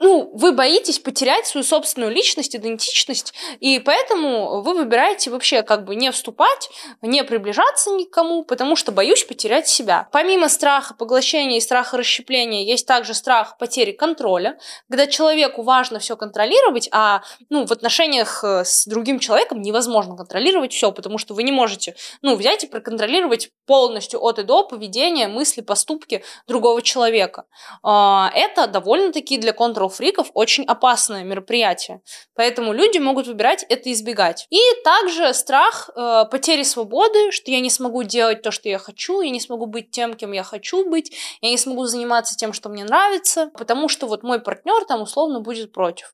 [0.00, 5.94] ну, вы боитесь потерять свою собственную личность, идентичность, и поэтому вы выбираете вообще как бы
[5.94, 6.70] не вступать,
[7.02, 10.08] не приближаться никому, потому что боюсь потерять себя.
[10.10, 14.58] Помимо страха поглощения и страха расщепления, есть также страх потери контроля,
[14.88, 20.72] когда человеку важно все контролировать, а ну, в отношениях э, с другим человеком невозможно контролировать
[20.72, 25.28] все, потому что вы не можете ну, взять и проконтролировать полностью от и до поведение,
[25.28, 27.44] мысли, поступки другого человека.
[27.84, 32.00] А, это довольно-таки для контрол фриков очень опасное мероприятие.
[32.34, 34.48] Поэтому люди могут выбирать это избегать.
[34.50, 39.20] И также страх э, потери свободы, что я не смогу делать то, что я хочу,
[39.20, 42.70] я не смогу быть тем, кем я хочу быть, я не смогу заниматься тем, что
[42.70, 46.12] мне нравится, потому что вот мой партнер там условно будет против.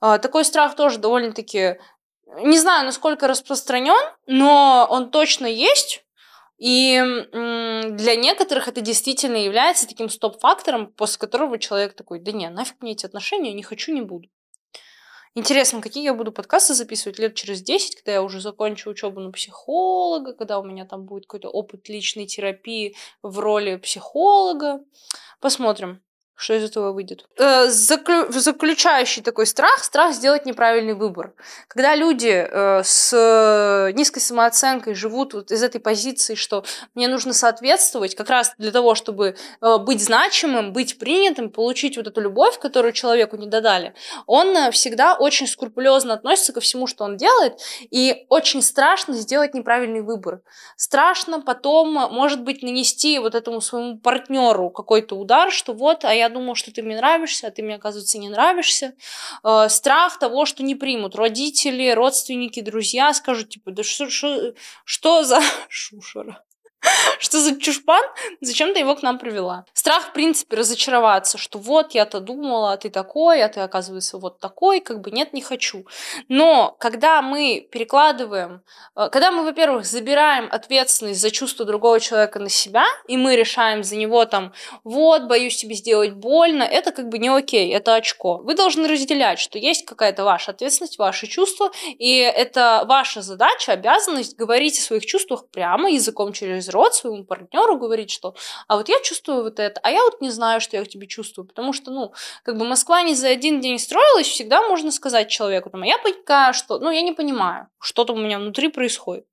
[0.00, 1.78] Э, такой страх тоже довольно-таки
[2.44, 6.04] не знаю, насколько распространен, но он точно есть.
[6.62, 6.96] И
[7.32, 12.92] для некоторых это действительно является таким стоп-фактором, после которого человек такой, да не, нафиг мне
[12.92, 14.28] эти отношения, не хочу, не буду.
[15.34, 19.32] Интересно, какие я буду подкасты записывать лет через 10, когда я уже закончу учебу на
[19.32, 24.84] психолога, когда у меня там будет какой-то опыт личной терапии в роли психолога.
[25.40, 26.00] Посмотрим
[26.34, 27.26] что из этого выйдет.
[27.38, 28.30] Э, заклю...
[28.30, 31.34] Заключающий такой страх, страх сделать неправильный выбор.
[31.68, 36.64] Когда люди э, с низкой самооценкой живут вот из этой позиции, что
[36.94, 42.06] мне нужно соответствовать как раз для того, чтобы э, быть значимым, быть принятым, получить вот
[42.06, 43.94] эту любовь, которую человеку не додали,
[44.26, 49.54] он э, всегда очень скрупулезно относится ко всему, что он делает, и очень страшно сделать
[49.54, 50.40] неправильный выбор.
[50.76, 56.21] Страшно потом, может быть, нанести вот этому своему партнеру какой-то удар, что вот, а я
[56.28, 58.94] думал, что ты мне нравишься, а ты мне, оказывается, не нравишься.
[59.44, 61.14] Э, страх того, что не примут.
[61.14, 64.08] Родители, родственники, друзья скажут, типа, да что,
[64.84, 66.42] что за шушера?
[67.18, 68.02] Что за чушпан?
[68.40, 69.64] Зачем ты его к нам привела?
[69.72, 74.38] Страх, в принципе, разочароваться, что вот, я-то думала, а ты такой, а ты, оказывается, вот
[74.40, 75.86] такой, как бы нет, не хочу.
[76.28, 78.62] Но когда мы перекладываем,
[78.96, 83.84] э, когда мы, во-первых, забираем ответственность за чувство другого человека на себя, и мы решаем
[83.84, 84.52] за него там,
[84.84, 88.38] вот, боюсь тебе сделать больно, это как бы не окей, это очко.
[88.38, 94.36] Вы должны разделять, что есть какая-то ваша ответственность, ваши чувства, и это ваша задача, обязанность
[94.36, 98.34] говорить о своих чувствах прямо, языком через рот своему партнеру говорить, что
[98.68, 101.06] а вот я чувствую вот это, а я вот не знаю, что я к тебе
[101.06, 105.28] чувствую, потому что, ну, как бы Москва не за один день строилась, всегда можно сказать
[105.28, 108.68] человеку, там, а я пока что, ну, я не понимаю, что там у меня внутри
[108.68, 109.26] происходит.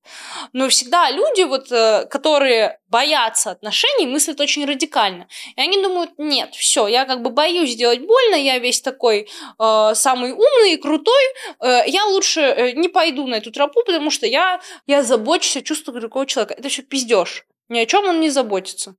[0.54, 5.28] Но всегда люди, вот, э, которые боятся отношений, мыслят очень радикально.
[5.56, 9.28] И они думают, нет, все, я как бы боюсь сделать больно, я весь такой
[9.60, 11.24] э, самый умный и крутой,
[11.62, 15.62] э, я лучше э, не пойду на эту тропу, потому что я, я забочусь о
[15.62, 16.56] чувствах другого человека.
[16.56, 17.29] Это все пиздеж.
[17.70, 18.96] Ни о чем он не заботится.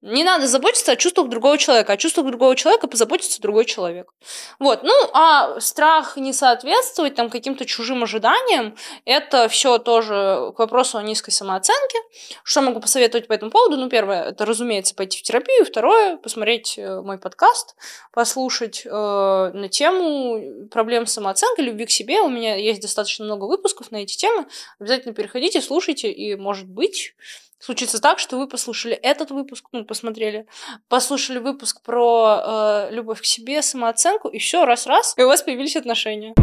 [0.00, 1.92] Не надо заботиться о чувствах другого человека.
[1.92, 4.12] О чувствах другого человека позаботится другой человек.
[4.60, 4.84] Вот.
[4.84, 11.02] Ну, а страх не соответствовать там каким-то чужим ожиданиям, это все тоже к вопросу о
[11.02, 11.98] низкой самооценке.
[12.44, 13.76] Что могу посоветовать по этому поводу?
[13.76, 15.64] Ну, первое, это, разумеется, пойти в терапию.
[15.64, 17.74] Второе, посмотреть э, мой подкаст,
[18.12, 22.20] послушать э, на тему проблем с самооценкой, любви к себе.
[22.20, 24.46] У меня есть достаточно много выпусков на эти темы.
[24.78, 27.16] Обязательно переходите, слушайте, и, может быть,
[27.58, 30.46] случится так, что вы послушали этот выпуск, ну, посмотрели,
[30.88, 35.76] послушали выпуск про э, любовь к себе, самооценку, и все, раз-раз, и у вас появились
[35.76, 36.34] отношения.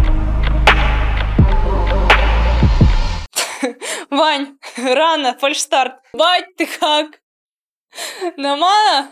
[4.10, 5.95] Вань, рано, фальшстарт.
[6.13, 7.19] Бать, ты как?
[8.38, 9.12] Нормально?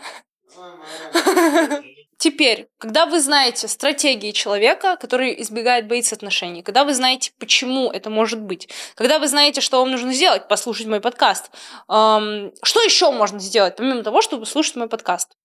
[2.18, 8.10] Теперь, когда вы знаете стратегии человека, который избегает, боится отношений, когда вы знаете, почему это
[8.10, 11.50] может быть, когда вы знаете, что вам нужно сделать, послушать мой подкаст,
[11.88, 15.36] эм, что еще можно сделать, помимо того, чтобы слушать мой подкаст?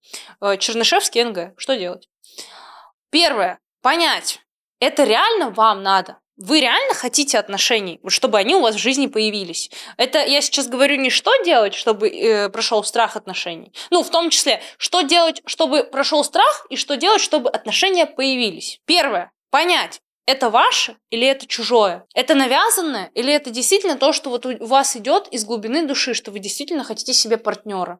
[0.41, 1.53] Э, Чернышевский НГ.
[1.57, 2.07] Что делать?
[3.09, 3.59] Первое.
[3.81, 4.39] Понять,
[4.79, 6.19] это реально вам надо.
[6.39, 9.69] Вы реально хотите отношений, чтобы они у вас в жизни появились?
[9.97, 13.73] Это я сейчас говорю не что делать, чтобы э, прошел страх отношений.
[13.89, 18.79] Ну, в том числе, что делать, чтобы прошел страх, и что делать, чтобы отношения появились.
[18.85, 19.33] Первое.
[19.49, 22.05] Понять, это ваше или это чужое?
[22.15, 26.31] Это навязанное или это действительно то, что вот у вас идет из глубины души, что
[26.31, 27.99] вы действительно хотите себе партнера?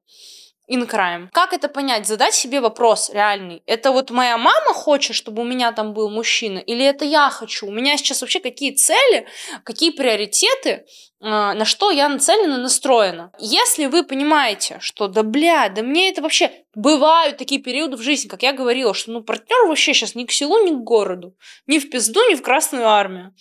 [0.70, 1.28] In crime.
[1.32, 2.08] Как это понять?
[2.08, 3.64] Задать себе вопрос реальный.
[3.66, 7.68] Это вот моя мама хочет, чтобы у меня там был мужчина, или это я хочу?
[7.68, 9.28] У меня сейчас вообще какие цели,
[9.64, 10.86] какие приоритеты,
[11.22, 13.32] а, на что я нацелена, настроена.
[13.40, 16.52] Если вы понимаете, что да бля, да мне это вообще...
[16.76, 20.32] Бывают такие периоды в жизни, как я говорила, что ну партнер вообще сейчас ни к
[20.32, 23.34] селу, ни к городу, ни в пизду, ни в Красную Армию.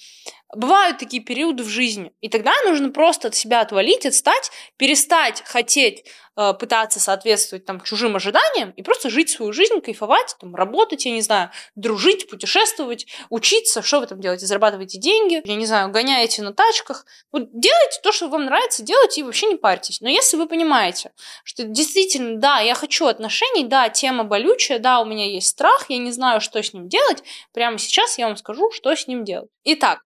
[0.55, 2.11] Бывают такие периоды в жизни.
[2.23, 6.07] И тогда нужно просто от себя отвалить, отстать, перестать хотеть
[6.39, 11.11] э, пытаться соответствовать там чужим ожиданиям и просто жить свою жизнь, кайфовать, там, работать, я
[11.11, 13.83] не знаю, дружить, путешествовать, учиться.
[13.83, 14.47] Что вы там делаете?
[14.47, 17.05] Зарабатываете деньги, я не знаю, гоняете на тачках.
[17.31, 20.01] Вот делайте то, что вам нравится, делайте и вообще не парьтесь.
[20.01, 21.13] Но если вы понимаете,
[21.45, 25.99] что действительно, да, я хочу отношений, да, тема болючая, да, у меня есть страх, я
[25.99, 29.51] не знаю, что с ним делать, прямо сейчас я вам скажу, что с ним делать.
[29.65, 30.01] Итак,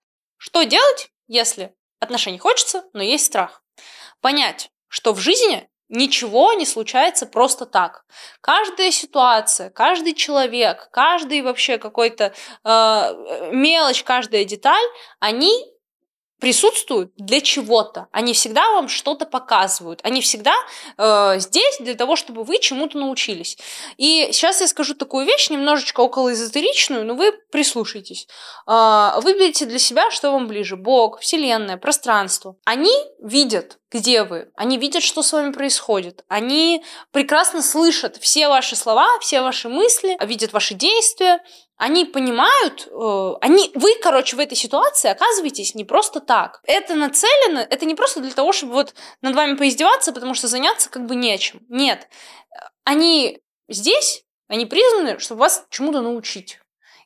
[0.44, 3.62] что делать, если отношений хочется, но есть страх?
[4.20, 8.05] Понять, что в жизни ничего не случается просто так.
[8.40, 14.85] Каждая ситуация, каждый человек, каждый вообще какой-то э, мелочь, каждая деталь,
[15.20, 15.72] они
[16.42, 18.09] присутствуют для чего-то.
[18.11, 20.00] Они всегда вам что-то показывают.
[20.02, 20.52] Они всегда
[20.98, 23.57] э, здесь для того, чтобы вы чему-то научились.
[23.96, 28.26] И сейчас я скажу такую вещь, немножечко около эзотеричную, но вы прислушайтесь.
[28.66, 30.74] Э, выберите для себя, что вам ближе.
[30.74, 32.57] Бог, Вселенная, пространство.
[32.64, 34.50] Они видят где вы.
[34.57, 36.24] Они видят, что с вами происходит.
[36.28, 41.40] Они прекрасно слышат все ваши слова, все ваши мысли, видят ваши действия.
[41.83, 46.61] Они понимают, э, они, вы, короче, в этой ситуации оказываетесь не просто так.
[46.62, 50.88] Это нацелено, это не просто для того, чтобы вот над вами поиздеваться, потому что заняться
[50.88, 51.59] как бы нечем.
[51.68, 52.09] Нет.
[52.85, 56.61] Они здесь, они признаны, чтобы вас чему-то научить.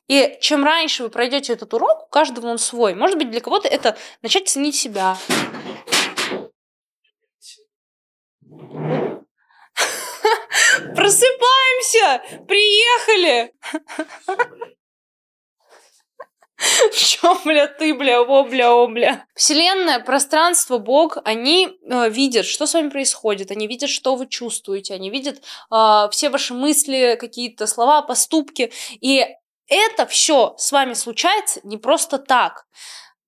[0.07, 2.93] И чем раньше вы пройдете этот урок, у каждого он свой.
[2.93, 5.17] Может быть, для кого-то это начать ценить себя,
[10.95, 12.21] Просыпаемся!
[12.47, 13.53] Приехали!
[16.91, 19.25] Чё, бля, ты, бля, о, бля, о, бля.
[19.35, 24.95] Вселенная, пространство, Бог, они э, видят, что с вами происходит, они видят, что вы чувствуете,
[24.95, 28.71] они видят э, все ваши мысли, какие-то слова, поступки.
[29.01, 29.23] И
[29.67, 32.65] это все с вами случается не просто так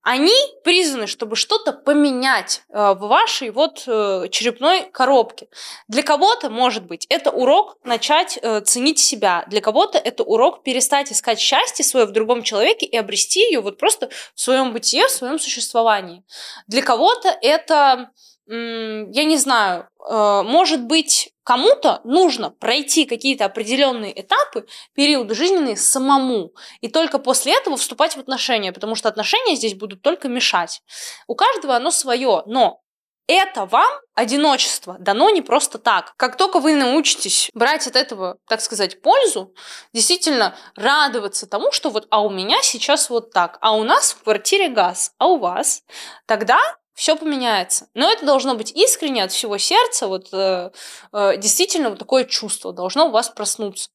[0.01, 0.33] они
[0.63, 5.47] призваны, чтобы что-то поменять э, в вашей вот э, черепной коробке.
[5.88, 9.43] Для кого-то, может быть, это урок начать э, ценить себя.
[9.47, 13.77] Для кого-то это урок перестать искать счастье свое в другом человеке и обрести ее вот
[13.77, 16.23] просто в своем бытие, в своем существовании.
[16.67, 18.12] Для кого-то это
[18.51, 26.89] я не знаю, может быть, кому-то нужно пройти какие-то определенные этапы, периоды жизненные самому, и
[26.89, 30.83] только после этого вступать в отношения, потому что отношения здесь будут только мешать.
[31.25, 32.81] У каждого оно свое, но
[33.25, 36.13] это вам одиночество дано не просто так.
[36.17, 39.51] Как только вы научитесь брать от этого, так сказать, пользу,
[39.91, 44.21] действительно радоваться тому, что вот, а у меня сейчас вот так, а у нас в
[44.21, 45.81] квартире газ, а у вас,
[46.27, 46.59] тогда
[46.99, 47.88] все поменяется.
[47.93, 50.69] Но это должно быть искренне от всего сердца, вот э,
[51.13, 53.89] э, действительно вот такое чувство должно у вас проснуться.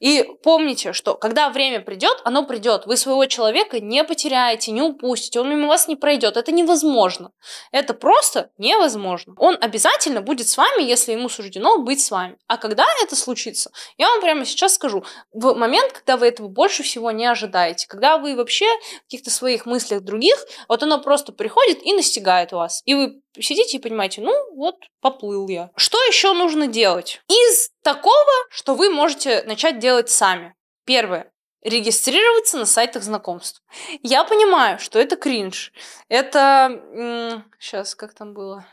[0.00, 2.86] И помните, что когда время придет, оно придет.
[2.86, 6.36] Вы своего человека не потеряете, не упустите, он мимо вас не пройдет.
[6.36, 7.32] Это невозможно.
[7.72, 9.34] Это просто невозможно.
[9.36, 12.36] Он обязательно будет с вами, если ему суждено быть с вами.
[12.46, 15.04] А когда это случится, я вам прямо сейчас скажу.
[15.32, 19.66] В момент, когда вы этого больше всего не ожидаете, когда вы вообще в каких-то своих
[19.66, 20.36] мыслях других,
[20.68, 22.82] вот оно просто приходит и настигает вас.
[22.84, 25.70] И вы сидите и понимаете, ну вот, поплыл я.
[25.76, 27.22] Что еще нужно делать?
[27.28, 30.54] Из такого, что вы можете начать делать сами.
[30.84, 33.62] Первое регистрироваться на сайтах знакомств.
[34.02, 35.72] Я понимаю, что это кринж.
[36.08, 37.42] Это...
[37.58, 38.66] Сейчас, как там было?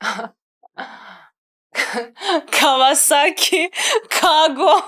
[2.50, 3.70] Кавасаки,
[4.08, 4.82] Каго,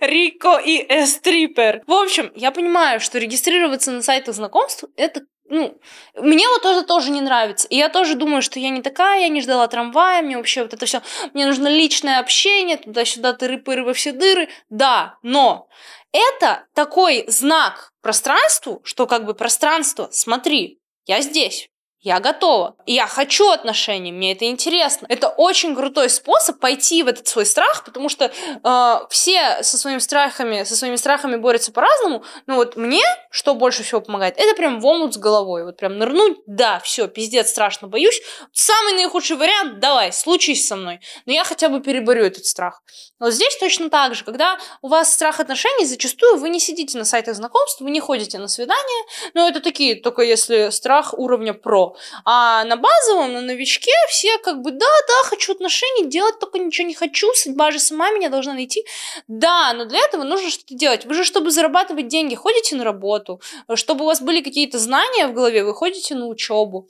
[0.00, 1.82] Рико и Эстрипер.
[1.86, 5.78] В общем, я понимаю, что регистрироваться на сайтах знакомств это ну,
[6.14, 7.68] мне вот это тоже не нравится.
[7.68, 10.72] И я тоже думаю, что я не такая, я не ждала трамвая, мне вообще вот
[10.72, 11.02] это все,
[11.34, 14.48] мне нужно личное общение, туда-сюда тыры-пыры во все дыры.
[14.70, 15.68] Да, но
[16.10, 21.68] это такой знак пространству, что как бы пространство, смотри, я здесь,
[22.02, 22.74] я готова.
[22.84, 25.06] Я хочу отношений, мне это интересно.
[25.08, 30.00] Это очень крутой способ пойти в этот свой страх, потому что э, все со своими
[30.00, 32.24] страхами, со своими страхами борются по-разному.
[32.46, 35.64] Но вот мне, что больше всего помогает, это прям в омут с головой.
[35.64, 38.20] Вот прям нырнуть, да, все, пиздец, страшно, боюсь.
[38.52, 41.00] Самый наихудший вариант, давай, случись со мной.
[41.26, 42.82] Но я хотя бы переборю этот страх.
[43.22, 47.04] Но здесь точно так же, когда у вас страх отношений, зачастую вы не сидите на
[47.04, 51.94] сайтах знакомств, вы не ходите на свидания, но это такие, только если страх уровня про.
[52.24, 56.88] А на базовом, на новичке все как бы, да, да, хочу отношений, делать только ничего
[56.88, 58.84] не хочу, судьба же сама меня должна найти.
[59.28, 61.04] Да, но для этого нужно что-то делать.
[61.04, 63.40] Вы же, чтобы зарабатывать деньги, ходите на работу,
[63.76, 66.88] чтобы у вас были какие-то знания в голове, вы ходите на учебу,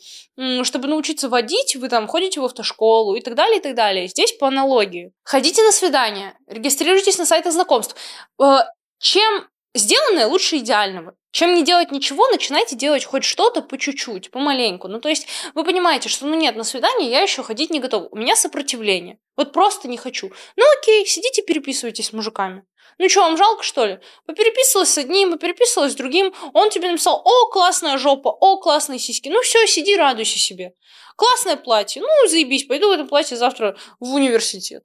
[0.62, 4.08] чтобы научиться водить, вы там ходите в автошколу и так далее, и так далее.
[4.08, 5.12] Здесь по аналогии.
[5.24, 7.96] Ходите на свидания, регистрируйтесь на сайтах знакомств.
[8.40, 8.60] Э,
[8.98, 11.14] чем сделанное лучше идеального.
[11.32, 14.86] Чем не делать ничего, начинайте делать хоть что-то по чуть-чуть, помаленьку.
[14.88, 18.08] Ну, то есть вы понимаете, что, ну, нет, на свидание я еще ходить не готова.
[18.10, 19.18] У меня сопротивление.
[19.36, 20.30] Вот просто не хочу.
[20.56, 22.64] Ну, окей, сидите, переписывайтесь с мужиками.
[22.98, 23.98] Ну что, вам жалко, что ли?
[24.26, 26.32] Попереписывалась с одним, попереписывалась с другим.
[26.52, 29.28] Он тебе написал, о, классная жопа, о, классные сиськи.
[29.28, 30.74] Ну все, сиди, радуйся себе.
[31.16, 32.02] Классное платье.
[32.02, 34.84] Ну, заебись, пойду в этом платье завтра в университет.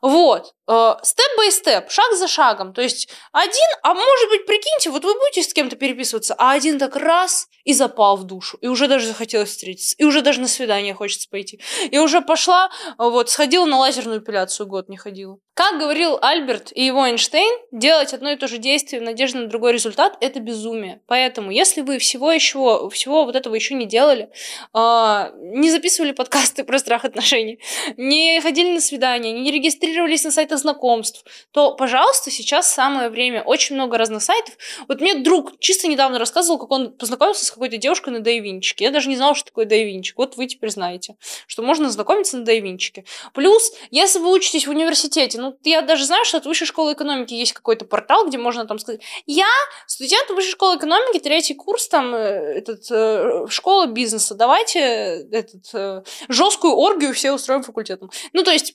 [0.00, 0.54] Вот.
[0.66, 2.72] Step by step, шаг за шагом.
[2.72, 6.78] То есть один, а может быть, прикиньте, вот вы будете с кем-то переписываться, а один
[6.78, 10.46] так раз и запал в душу, и уже даже захотелось встретиться, и уже даже на
[10.46, 11.60] свидание хочется пойти.
[11.90, 15.38] И уже пошла, вот, сходила на лазерную эпиляцию, год не ходила.
[15.58, 19.48] Как говорил Альберт и его Эйнштейн, делать одно и то же действие в надежде на
[19.48, 21.00] другой результат– это безумие.
[21.08, 24.30] Поэтому, если вы всего еще, всего вот этого еще не делали,
[24.72, 27.58] э, не записывали подкасты про страх отношений,
[27.96, 33.42] не ходили на свидания, не регистрировались на сайтах знакомств, то, пожалуйста, сейчас самое время.
[33.42, 34.56] Очень много разных сайтов.
[34.86, 38.84] Вот мне друг чисто недавно рассказывал, как он познакомился с какой-то девушкой на Дайвинчике.
[38.84, 40.18] Я даже не знала, что такое Дайвинчик.
[40.18, 41.16] Вот вы теперь знаете,
[41.48, 43.04] что можно знакомиться на Дайвинчике.
[43.34, 47.34] Плюс, если вы учитесь в университете, ну, я даже знаю, что от высшей школы экономики
[47.34, 49.48] есть какой-то портал, где можно там сказать, я
[49.86, 56.02] студент высшей школы экономики, третий курс, там, э, этот, э, школа бизнеса, давайте этот, э,
[56.28, 58.10] жесткую оргию все устроим факультетом.
[58.32, 58.74] Ну, то есть,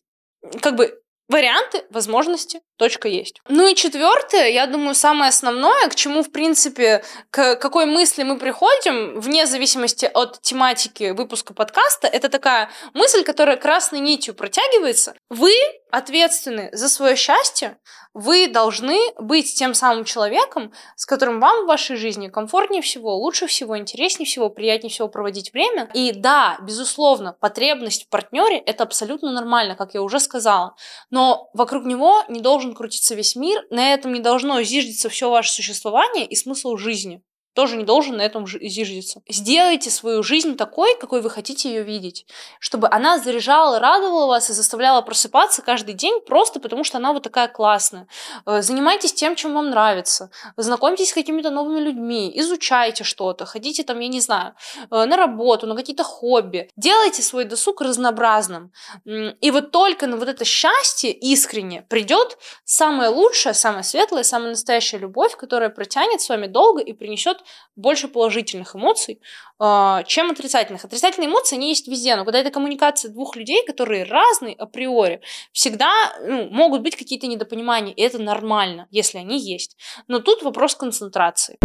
[0.61, 3.41] как бы Варианты, возможности, точка есть.
[3.47, 8.37] Ну и четвертое, я думаю, самое основное, к чему, в принципе, к какой мысли мы
[8.37, 15.15] приходим, вне зависимости от тематики выпуска подкаста, это такая мысль, которая красной нитью протягивается.
[15.29, 15.53] Вы
[15.93, 17.77] ответственны за свое счастье,
[18.15, 23.45] вы должны быть тем самым человеком, с которым вам в вашей жизни комфортнее всего, лучше
[23.45, 25.91] всего, интереснее всего, приятнее всего проводить время.
[25.93, 30.75] И да, безусловно, потребность в партнере это абсолютно нормально, как я уже сказала.
[31.11, 35.51] Но вокруг него не должен крутиться весь мир, на этом не должно зиждиться все ваше
[35.51, 37.21] существование и смысл жизни
[37.53, 39.21] тоже не должен на этом зиждиться.
[39.29, 42.25] Сделайте свою жизнь такой, какой вы хотите ее видеть,
[42.59, 47.23] чтобы она заряжала, радовала вас и заставляла просыпаться каждый день просто потому, что она вот
[47.23, 48.07] такая классная.
[48.45, 53.99] Э, занимайтесь тем, чем вам нравится, знакомьтесь с какими-то новыми людьми, изучайте что-то, ходите там,
[53.99, 54.53] я не знаю,
[54.89, 56.69] э, на работу, на какие-то хобби.
[56.75, 58.71] Делайте свой досуг разнообразным.
[59.05, 64.97] И вот только на вот это счастье искренне придет самое лучшее, самое светлое, самая настоящая
[64.97, 67.42] любовь, которая протянет с вами долго и принесет
[67.75, 69.19] больше положительных эмоций,
[69.59, 70.85] а, чем отрицательных.
[70.85, 75.21] Отрицательные эмоции, они есть везде, но когда это коммуникация двух людей, которые разные априори,
[75.51, 75.91] всегда
[76.21, 79.77] ну, могут быть какие-то недопонимания, и это нормально, если они есть.
[80.07, 81.57] Но тут вопрос концентрации.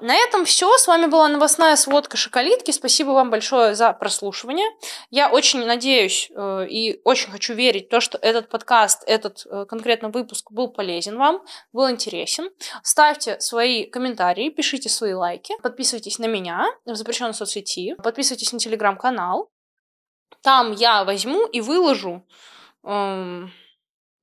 [0.00, 0.76] На этом все.
[0.76, 2.70] С вами была новостная сводка Шоколитки.
[2.70, 4.66] Спасибо вам большое за прослушивание.
[5.10, 9.64] Я очень надеюсь э, и очень хочу верить в то, что этот подкаст, этот э,
[9.68, 11.42] конкретно выпуск был полезен вам,
[11.72, 12.50] был интересен.
[12.82, 19.50] Ставьте свои комментарии, пишите свои лайки, подписывайтесь на меня в запрещенной соцсети, подписывайтесь на телеграм-канал.
[20.42, 22.24] Там я возьму и выложу
[22.84, 23.52] эм,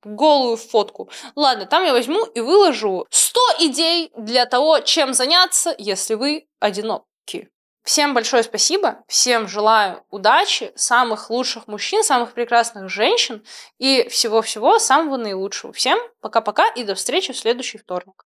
[0.06, 1.10] голую фотку.
[1.34, 7.50] Ладно, там я возьму и выложу 100 идей для того, чем заняться, если вы одиноки.
[7.86, 13.44] Всем большое спасибо, всем желаю удачи, самых лучших мужчин, самых прекрасных женщин
[13.78, 15.72] и всего-всего самого наилучшего.
[15.72, 18.25] Всем пока-пока и до встречи в следующий вторник.